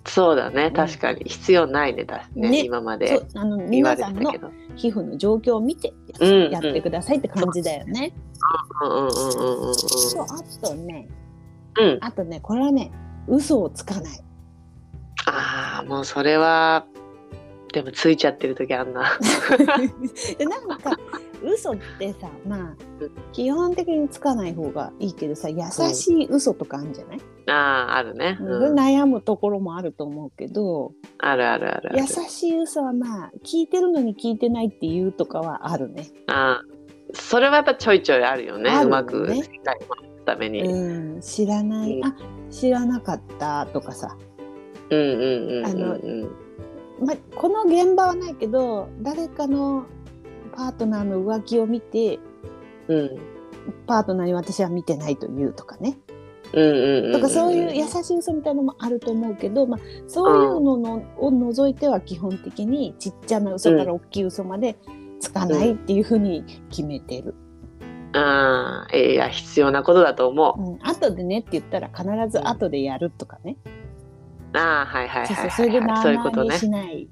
[0.05, 0.69] そうだね。
[0.69, 0.73] ん。
[0.73, 1.25] 確かに。
[1.25, 2.05] 必要ないね。
[2.05, 2.49] だね。
[2.49, 4.33] ね今まであの皆さんの。
[4.75, 8.13] 皮膚の状況を見てうんやってくださいって感じだよね。
[8.81, 9.75] うんうんうんうんうんうん。
[9.75, 11.07] そうあとね。
[11.77, 11.97] うん。
[12.01, 12.91] あとねこれはね
[13.27, 14.28] 嘘をつかない。
[15.29, 16.85] ああもうそれは
[17.73, 19.17] でもついちゃってる時あんな。
[20.37, 20.97] でなんか
[21.43, 22.59] 嘘ってさまあ
[22.99, 25.61] うん基本的につかない方がいいけどさ優
[25.93, 27.53] しい嘘とかあるんじゃない、あ
[27.91, 28.37] ああるね。
[28.41, 31.91] うんうん、悩むところもあると思うけどあるあるある。
[31.99, 36.07] 優しい嘘はまあ聞いてるのに聞いてないっていうとかはあるね。
[36.27, 36.79] あー
[37.13, 40.61] それはやっぱちょいちょいあるよねねうまく世界を回すために。
[40.61, 42.15] うんうん、知らない、うんあ
[42.49, 44.17] 知らなかったとかさ、
[46.99, 49.85] ま、この現場はないけど誰かの
[50.55, 52.19] パートナーの浮気を見て
[52.87, 53.19] うん
[53.85, 55.97] パートナーに私は見てないというとかね。
[56.51, 64.75] うんうんうんとかそういう優しい嘘みたいなのもあると思うけど、まあ、そういうのの、を除いては基本的にちっちゃな嘘から大きい嘘まで
[65.19, 67.35] つかないっていうふうに決めてる。
[68.13, 70.71] ああいや必要なことだと思う。
[70.71, 73.57] うん、後でねって言ったら必ず後でやるとかね。
[74.53, 76.49] ああはいはいはいそうそれでなはいはいそういうことね。
[76.51, 76.59] あに。
[76.59, 77.07] しない。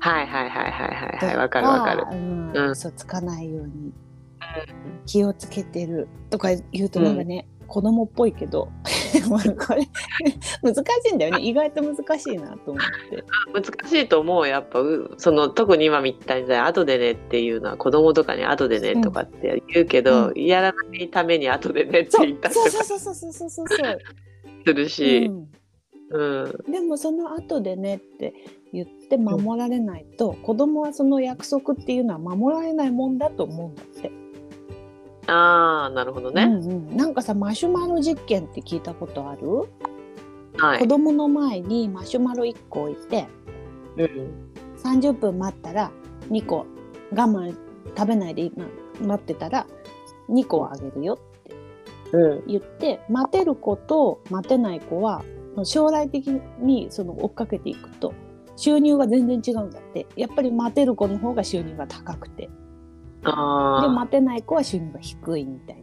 [0.00, 1.36] はいはいはいはいはいとはい。
[1.36, 2.06] わかるわかる。
[2.10, 2.52] うん。
[2.52, 2.70] うん。
[2.70, 3.92] 嘘つかないように。
[5.06, 8.68] 気をつけてるとか言うとなんかね、子供っぽいけど。
[9.24, 9.38] こ
[9.74, 9.88] れ
[10.62, 11.42] 難しいんだよね。
[11.42, 13.24] 意外と難しいなと思って。
[13.70, 14.80] 難しいと思うやっぱ。
[14.80, 22.74] うその特に今みたいに後でねっていうのは子供とかに後でねとかって言うけど、うやらないために後でねって言ったりとか。
[24.66, 25.48] するし、うん
[26.10, 26.72] うん。
[26.72, 28.34] でもその後でねって
[28.72, 34.24] 言って守られないと、子供はその約束っていうのは守られないもんだと思うんだって。
[35.26, 39.68] ああなるほどね、うんうん、なんかさマシュマロ実験って聞いたことある、子
[40.58, 43.26] はい、供の前にマシュマロ1個置いて
[43.96, 44.50] うん。
[44.82, 45.90] 30分待ったら
[46.30, 46.66] 2個
[47.10, 47.56] 我慢
[47.96, 48.66] 食べないで今
[49.00, 49.66] 待ってたら
[50.28, 51.18] 2個あげるよ
[52.12, 52.46] うん。
[52.46, 55.24] 言って待てる子と待てない子は
[55.62, 56.26] 将来的
[56.58, 58.12] にその追っかけていくと
[58.56, 60.06] 収入が全然違うんだって。
[60.16, 62.42] やっぱり待てる子の方が収入が高くて。
[62.46, 62.50] で
[63.24, 65.76] あ待てない子は収入が低いみたい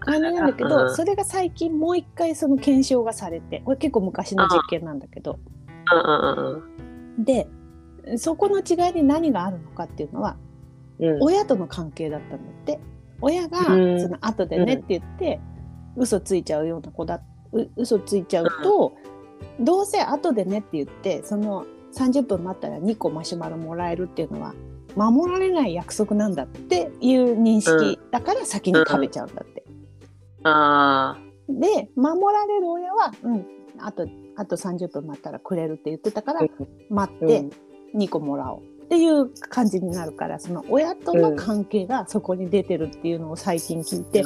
[0.00, 0.94] 感じなんだけうどん。
[0.94, 3.62] それが最近もう一回その検証がされて。
[3.64, 5.38] これ結構昔の実験なんだけど。
[7.18, 7.48] で
[8.16, 10.36] そこの違いに何があるのかっていうのは
[10.98, 11.22] うん。
[11.22, 12.80] 親との関係だったんだって。
[13.22, 14.00] 親がうん。
[14.00, 15.40] その後でねって言って
[15.96, 17.22] 嘘ついちゃうような子だ
[17.54, 18.94] う嘘ついちゃうと、
[19.60, 24.54] どうせ後でねって言ってその30分待ったら2個マシュマロもらえるっていうのは
[24.96, 29.64] 守られない約束なんだっていう認識だから先に食べちゃうんだって。
[30.44, 31.16] あ
[31.48, 33.46] で守られる親は、うん、
[33.78, 36.48] あとあと30分待ったらくれるって言ってたからー
[36.90, 37.50] 待ってうん。
[37.94, 44.22] 2個もらおうっていう感じになるからその親との関係がそこに出てるっていうのを最近聞いて、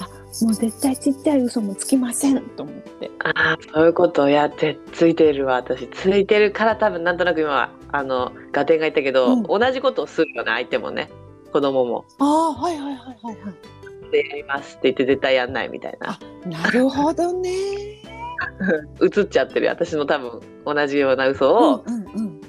[0.00, 0.08] あ
[0.42, 2.40] もう絶対ちっちゃい嘘もつきません。
[2.40, 3.10] と思って。
[3.20, 5.54] ああそういうことやってついてるわ。
[5.56, 9.42] 私ついてるから多分なんとなく今あのガテンが言ったけど、うん。
[9.44, 11.10] 同じことをするよね相手もね。
[11.52, 12.04] 子供も。
[12.18, 14.10] ああはいはいはいはいはい。
[14.10, 16.10] でやりますって言って絶対やんないみたいな。
[16.10, 17.50] あなるほどね。
[19.02, 19.68] 映っちゃってる。
[19.68, 22.40] 私の多分同じような嘘をうんうんうん。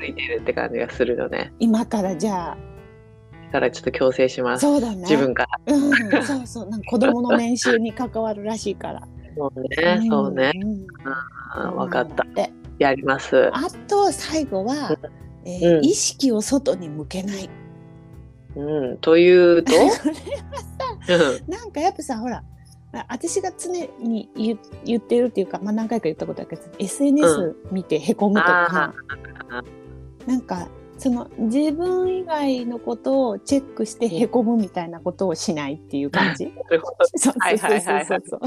[0.00, 1.52] ついてるって感じがするよね。
[1.58, 2.67] 今からじゃだ
[3.48, 4.62] からちょっと強制しあます。
[4.62, 5.02] そうだね。
[5.02, 5.74] 自分から。
[5.74, 6.68] うんそうそう。
[6.68, 9.08] なんか子供の年収に関わるらしいから。
[9.36, 10.50] そうね、そうね。
[10.52, 10.82] ん。
[10.82, 10.86] ん
[11.76, 12.26] 分かった。
[12.78, 13.50] やります。
[13.54, 14.96] あと最後は、
[15.44, 15.84] えーうん。
[15.84, 17.50] 意識を外に向けない。
[18.56, 18.98] うん。
[18.98, 19.72] というと？
[19.72, 19.94] これは
[21.08, 21.38] うん。
[21.38, 22.42] さなんかやっぱさほら
[22.92, 28.94] あ私が常に言言ってるっていうか、まあ、何回か言ったことあるけど SNS 見てへこむとか、
[29.50, 29.62] あ
[30.26, 36.52] なんかその自分以外のことをチェックしてへこむみたいなことをしないっていう感じ？
[37.16, 38.40] そうはいそうそうそうそう。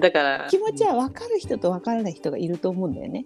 [0.00, 3.24] だから気持ちは分かる人と分からない人がいると思うんだよね。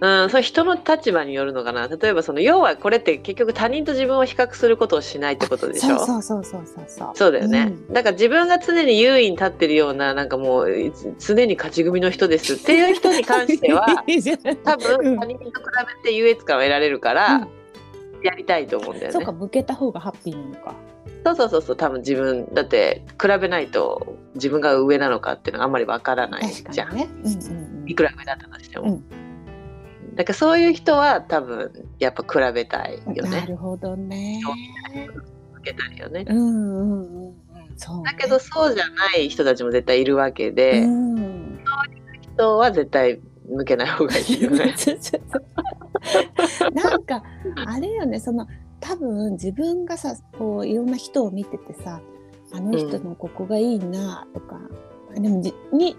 [0.00, 1.88] うん、それ人の立場によるのかな。
[1.88, 5.98] 例えばその要はこれって結局他人と自分を比較することをしないってことでしょ？
[5.98, 7.32] そうそうそうそうそうそう。
[7.32, 7.92] だよね、うん。
[7.92, 10.68] だから自分が常に優位に立ってるようななんかもう
[11.18, 13.86] 常に勝ち組の人ですっていう人に関しては
[14.62, 15.16] 多 うん。
[15.16, 15.52] 分他人と比
[16.04, 17.48] べて優越感を得られるから
[18.22, 19.12] やりたいと思うんだよね。
[19.12, 20.74] そうか、向けた方がハッピーなのか。
[21.24, 27.08] そうそうそうそう多分自分だって比べないと自分が上なのかっていうのがあんまりわからない確じゃん、ね。
[27.24, 27.38] うんうん
[27.82, 27.88] うん。
[27.90, 29.04] いくら上だったとしても、うん
[30.18, 34.40] だからそういう人は多分やっぱ比べたいよねなるほどね。
[35.60, 37.34] 受けたいよねうんうんうんうん。
[37.76, 38.02] そう、ね。
[38.10, 41.60] だけどそうじゃない人たちも絶対いるわけで、うん。
[42.34, 44.74] 人は絶対向けない方がいいよね。
[46.74, 47.22] なんか
[47.66, 48.48] あれよねその
[48.80, 52.00] 多分自分がさこういろんな人を見ててさ
[52.52, 54.58] あの人のここがいいなとか、
[55.14, 55.96] でもじに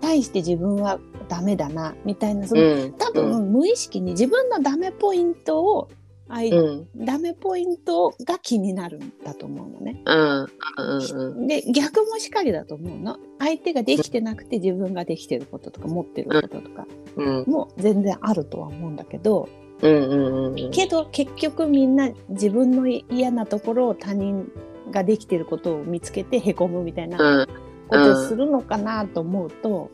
[0.00, 5.90] 対して自分はダメだなみたいなその、うん、多分、無意識に自分のダメポイントを
[6.30, 10.02] あいうん、ダメポイントが気になるんだと思うのね。
[10.76, 13.16] うん、で逆もしかりだと思うの。
[13.38, 16.86] 相手ができてなくて自分ができてることとか持ってることとか。
[17.16, 19.48] うん、も全然あるとは思うんだけど
[20.70, 24.50] けど結局みんな自分の嫌なところを他人
[24.90, 27.42] ができてることを見つけてへこむみたいな。
[27.42, 27.46] うん、
[27.88, 29.90] ことをするのかなと思うと、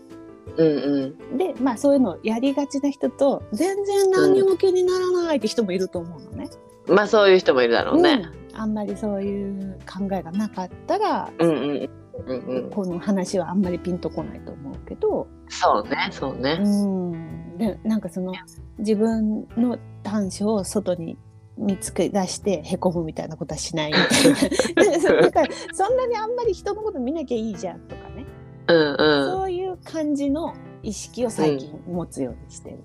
[0.56, 6.50] うん、でまあそういうのをやりがちな人と全然何にも気にならないって人もいると思うのね。
[6.86, 8.22] うん、まあそういう人もいるだろうね。
[8.36, 11.90] うんあんまりそういう考えがなかったら、うん、うん、
[12.26, 16.54] うん、うん、この話はあんまりピンとこないと思うけど、そうね、そううね。
[16.58, 18.32] ん、でなんかその
[18.78, 21.18] 自分の短所を外に
[21.56, 28.24] 見つけ出してへこむみたいなことはしないみたいな だからそんなにあんまり人のこと見なきゃいいじゃんとかね、
[28.68, 32.78] うん、うん、そういう感じの意識を最近持つようにしてる。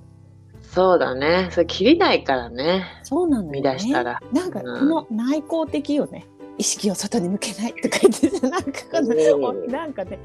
[0.62, 1.50] そうだね。
[1.52, 2.86] それ切りないからね。
[3.04, 3.60] そうなのよ、ね。
[3.60, 4.22] 見出したら。
[4.32, 6.28] なんかこうんの内向的よね。
[6.60, 10.20] 意識を外に向けないとか言ってさなんかうんなんかね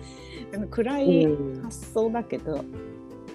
[0.52, 2.64] あの暗ういん、発想だけど、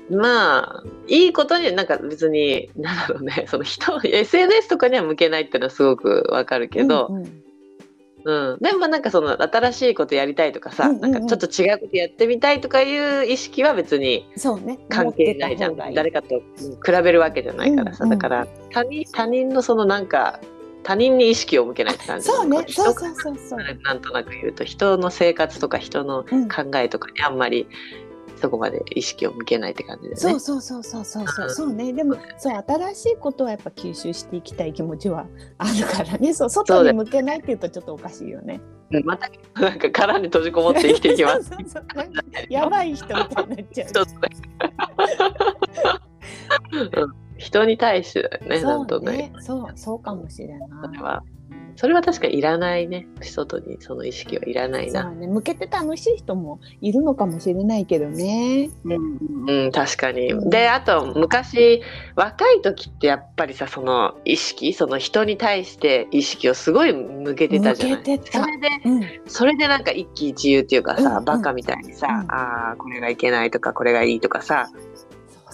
[0.09, 3.45] まあいいことになんか別になんだろうね。
[3.49, 7.43] その人 SNS とかには向けないっていうのはすごくわかるけど、うんうん
[8.25, 11.11] うん、でもなんかその新しいことやりたいとかさ、うんうんうん。
[11.11, 14.79] なんかちょっと違うことやってみたいとかいう意識は別にそうね。
[14.89, 15.75] 関係ないじゃん。
[15.75, 15.95] 持ってた方がいい。
[15.95, 20.39] 誰かと比べるわけじゃないからさ、うんうんだから他人他人のそのなんか
[20.83, 22.63] 他人に意識を向けないって感じそうね。
[22.67, 23.59] 人そうそうそうそう。
[23.83, 26.47] なんとなく言うと人の生活とか人のうん。
[26.49, 27.67] 考えとかにあんまり
[28.39, 30.17] そこまで意識を向けないって感じだよね。
[30.17, 35.25] そうそうそうそうそうそうそうねでもそう新しいことはやっぱ吸収していきたい気持ちは
[35.57, 38.61] あるからねそう外に向けないっていうとちょっとおかしいよね。
[38.91, 39.29] うんまた
[39.61, 41.49] なんか殻に閉じこもって生きていきます。
[41.49, 42.09] そうそうそう
[42.49, 43.89] やばい人みたいになっちゃう。
[47.37, 49.11] 人に対してだよね、なんそうとね。
[49.11, 50.69] ねそうそうかもしれない。
[50.83, 51.23] それは。
[51.75, 53.07] それは確かにいらないね。
[53.21, 55.09] 外にその意識はいらないな。
[55.11, 58.69] ね向けて楽しい人もいるのかもしれないけどね。
[58.83, 60.31] うん、確かに。
[60.31, 61.81] うんで、あと昔、
[62.15, 68.03] 若い時ってやっぱりさ、その意識、その人に対して意識をすごい向けてたじゃない。
[68.03, 74.69] それで、うんそれでなんか一喜一憂っていうかさ、うんうんバカみたいにさ、うんああ、これがいけないとか、これがいいとかさ、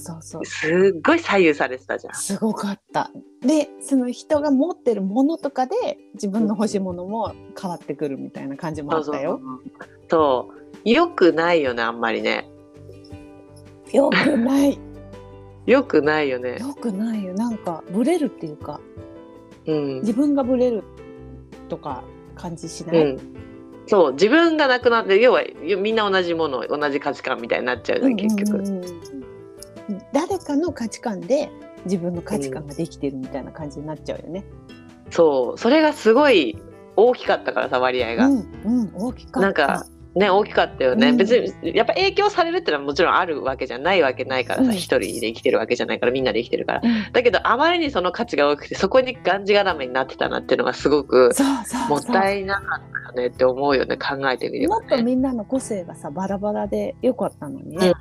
[0.05, 0.45] そうそう。
[0.45, 2.13] すっごい左右されてたじゃん。
[2.13, 3.11] すごかった。
[3.41, 5.75] でその人が持ってるものとかで
[6.13, 9.41] 自分の欲しいものも変わってくるみたいな感じもあったよ。
[10.09, 10.51] そ
[10.85, 10.89] う。
[10.89, 12.47] よくないよね、あんまりね。
[13.91, 14.79] よくない。
[15.65, 16.57] よくないよね。
[16.59, 17.33] よくないよ。
[17.33, 18.79] なんかブレるっていうか
[19.65, 19.95] うん。
[20.01, 20.83] 自分がブレる
[21.69, 22.03] とか
[22.35, 23.19] 感じしない、うん、
[23.87, 25.43] そう自分がなくなって要は
[25.81, 29.24] みんな同じもの同じ価値観みたいになっちゃうじゃん結局、うんうんうんうん
[30.11, 31.49] 誰かの価値観で
[31.85, 34.43] 自分の価値観ができてるみたいな感じになっちゃうよね。
[35.11, 35.57] そう。
[35.57, 36.57] それがすごい
[36.95, 39.39] 大きかったからさ割合が、うんうん、大きかった。
[39.41, 41.17] なんかね大きかったよね、うん。
[41.17, 44.75] 別にやっぱ影響されるってのはもちろんあるわけじゃないわけないからさうん。
[44.75, 46.81] 一、人で生きてるわけじゃないからみんなで生きてるから。
[46.83, 47.11] うん。
[47.11, 51.31] だけどあまりにその価値が大きくてそこにがんじがらめになってたなっていうのがすごく
[51.89, 52.81] もったいなかっ
[53.13, 54.87] たよねって思うよね考えてみればね。
[54.87, 57.93] もっとみんなの個性がさバラバラでよかったのにね。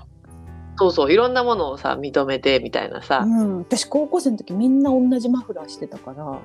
[0.77, 6.41] そうそういろんなものをさ認めてみたいなさ、うん、私高校生の時みんな同じマフラーしてたから。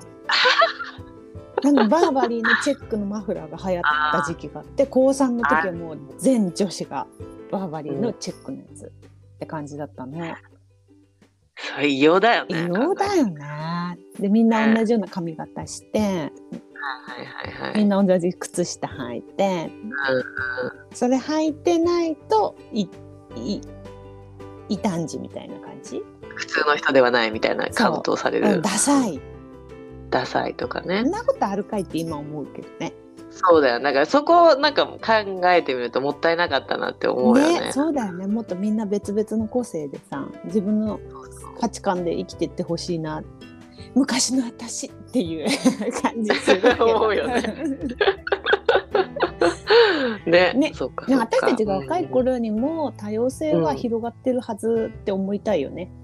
[1.62, 7.06] なんかバーバリーのチェックのマフラーが流行った時期があって高3の時はもう全女子が
[7.50, 8.90] バーバリーのチェックのやつっ
[9.38, 10.16] て感じだったの。
[11.56, 12.62] それ異様だよね。
[12.62, 13.98] 異様だよね。
[14.18, 17.76] でみんな同じような髪型してはいはいはいはい。
[17.76, 19.70] みんな同じ靴下履いて
[20.94, 22.88] それ履いてないとい
[23.36, 23.60] い
[24.70, 26.02] 異端児みたいな感じ、
[26.36, 28.48] 普通の人ではないみたいなカウントをされう。
[28.48, 29.20] ん、るダサい。
[30.08, 32.94] ダサいとかそねんなことあるかいって今思うけどね。
[33.30, 33.80] そうだよ。
[33.80, 34.98] だからそこをなんか考
[35.50, 37.60] えてみるともったいなかったなって思うよね。
[37.60, 38.26] ねそうだよね。
[38.26, 41.00] もっとみんな別々の個性でさ自分の
[41.60, 43.22] 価値観で生きてってほしいな。
[43.94, 45.48] 昔の私っていう
[46.00, 47.42] 感じする思うよね
[50.26, 50.52] ね。
[50.54, 50.72] ね
[51.08, 55.90] 私たちが若い頃にも多様性は広がってるはずって思いたいよね。
[55.94, 56.00] うん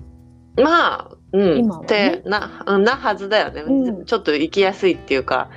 [0.63, 1.59] まあうん。
[1.59, 1.85] 今はね。
[1.85, 4.05] ってなうんなはずだよね、うん。
[4.05, 5.51] ちょっと生きやすいっていうか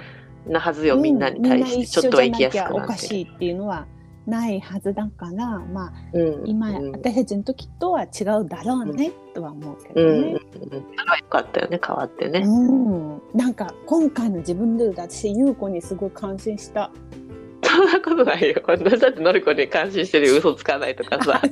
[0.47, 1.87] なはずよ、みんなに対して。
[1.87, 3.87] ちょっとは生きやすくな一緒じゃなきゃおかしいっていうのは
[4.25, 6.43] ないはずだからまあうん。
[6.45, 10.33] 今、うん私たちの時とは違うだろうね、とは思うけうんうんどね。
[10.33, 10.39] うん。
[10.59, 16.91] それは良かったよね変わってね、うん、なんか今回の自分ルールで私優子にすごい感心した。
[17.69, 18.61] そんなことないよ。
[18.65, 21.41] 私だってのりこに感心してるよ嘘つかないとかさ。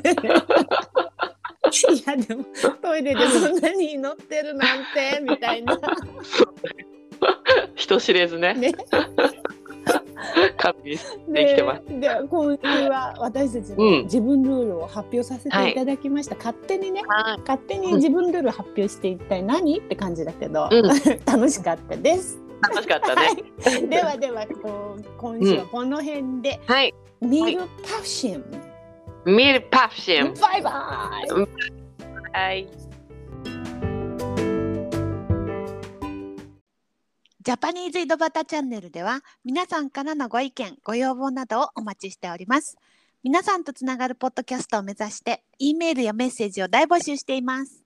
[1.67, 2.45] いやでも
[2.81, 5.79] トイレでそんなに祈ってるなんてみたいな。
[7.75, 8.53] 人知れずね。
[8.53, 8.71] ね。
[10.57, 10.97] 神に
[11.33, 11.83] できてます。
[11.87, 13.91] でで今週は私たちうん。
[13.99, 17.39] の自分ルールを発表させていただきました、勝手にねはい。
[17.41, 19.79] 勝手に自分ルール発表して一体何？
[19.79, 20.83] って感じだけど、うん。
[21.25, 22.46] 楽しかったです。
[22.61, 23.43] 楽しかったはね
[23.83, 26.93] い、 ではではこう今週はこの辺で、はい。
[27.21, 28.45] ミルパフシム、
[29.25, 31.29] ミルパフシムバイバイ。
[32.33, 32.67] はい
[37.47, 42.75] ジャパニーズ井戸端チャンネルでは皆さんからのご意見ご要望などをお待ちしております。
[43.23, 47.83] 皆さんとつながるポッドキャストを目指して E メールやメッセージを大募集しています。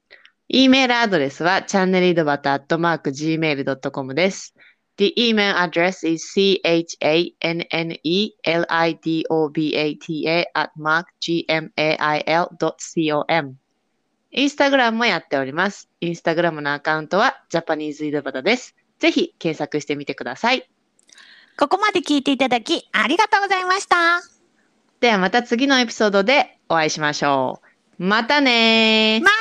[0.49, 4.55] E メールアドレスはチャンネル井戸端アットマーク Gmail.com です。
[4.97, 6.85] The email address is chanelidobata
[10.55, 12.37] at mark gmail.com
[14.33, 15.89] インスタグラムもやっております。
[15.99, 18.75] インスタグラムのアカウントはジャパニーズ井戸端です。
[18.99, 20.69] ぜひ検索してみてください。
[21.57, 24.21] ここまで聞いていただきありがとうございました
[25.01, 27.61] ではまた次のエピソードでお会いしましょ
[27.99, 28.03] う。
[28.03, 29.23] またねー。
[29.23, 29.35] また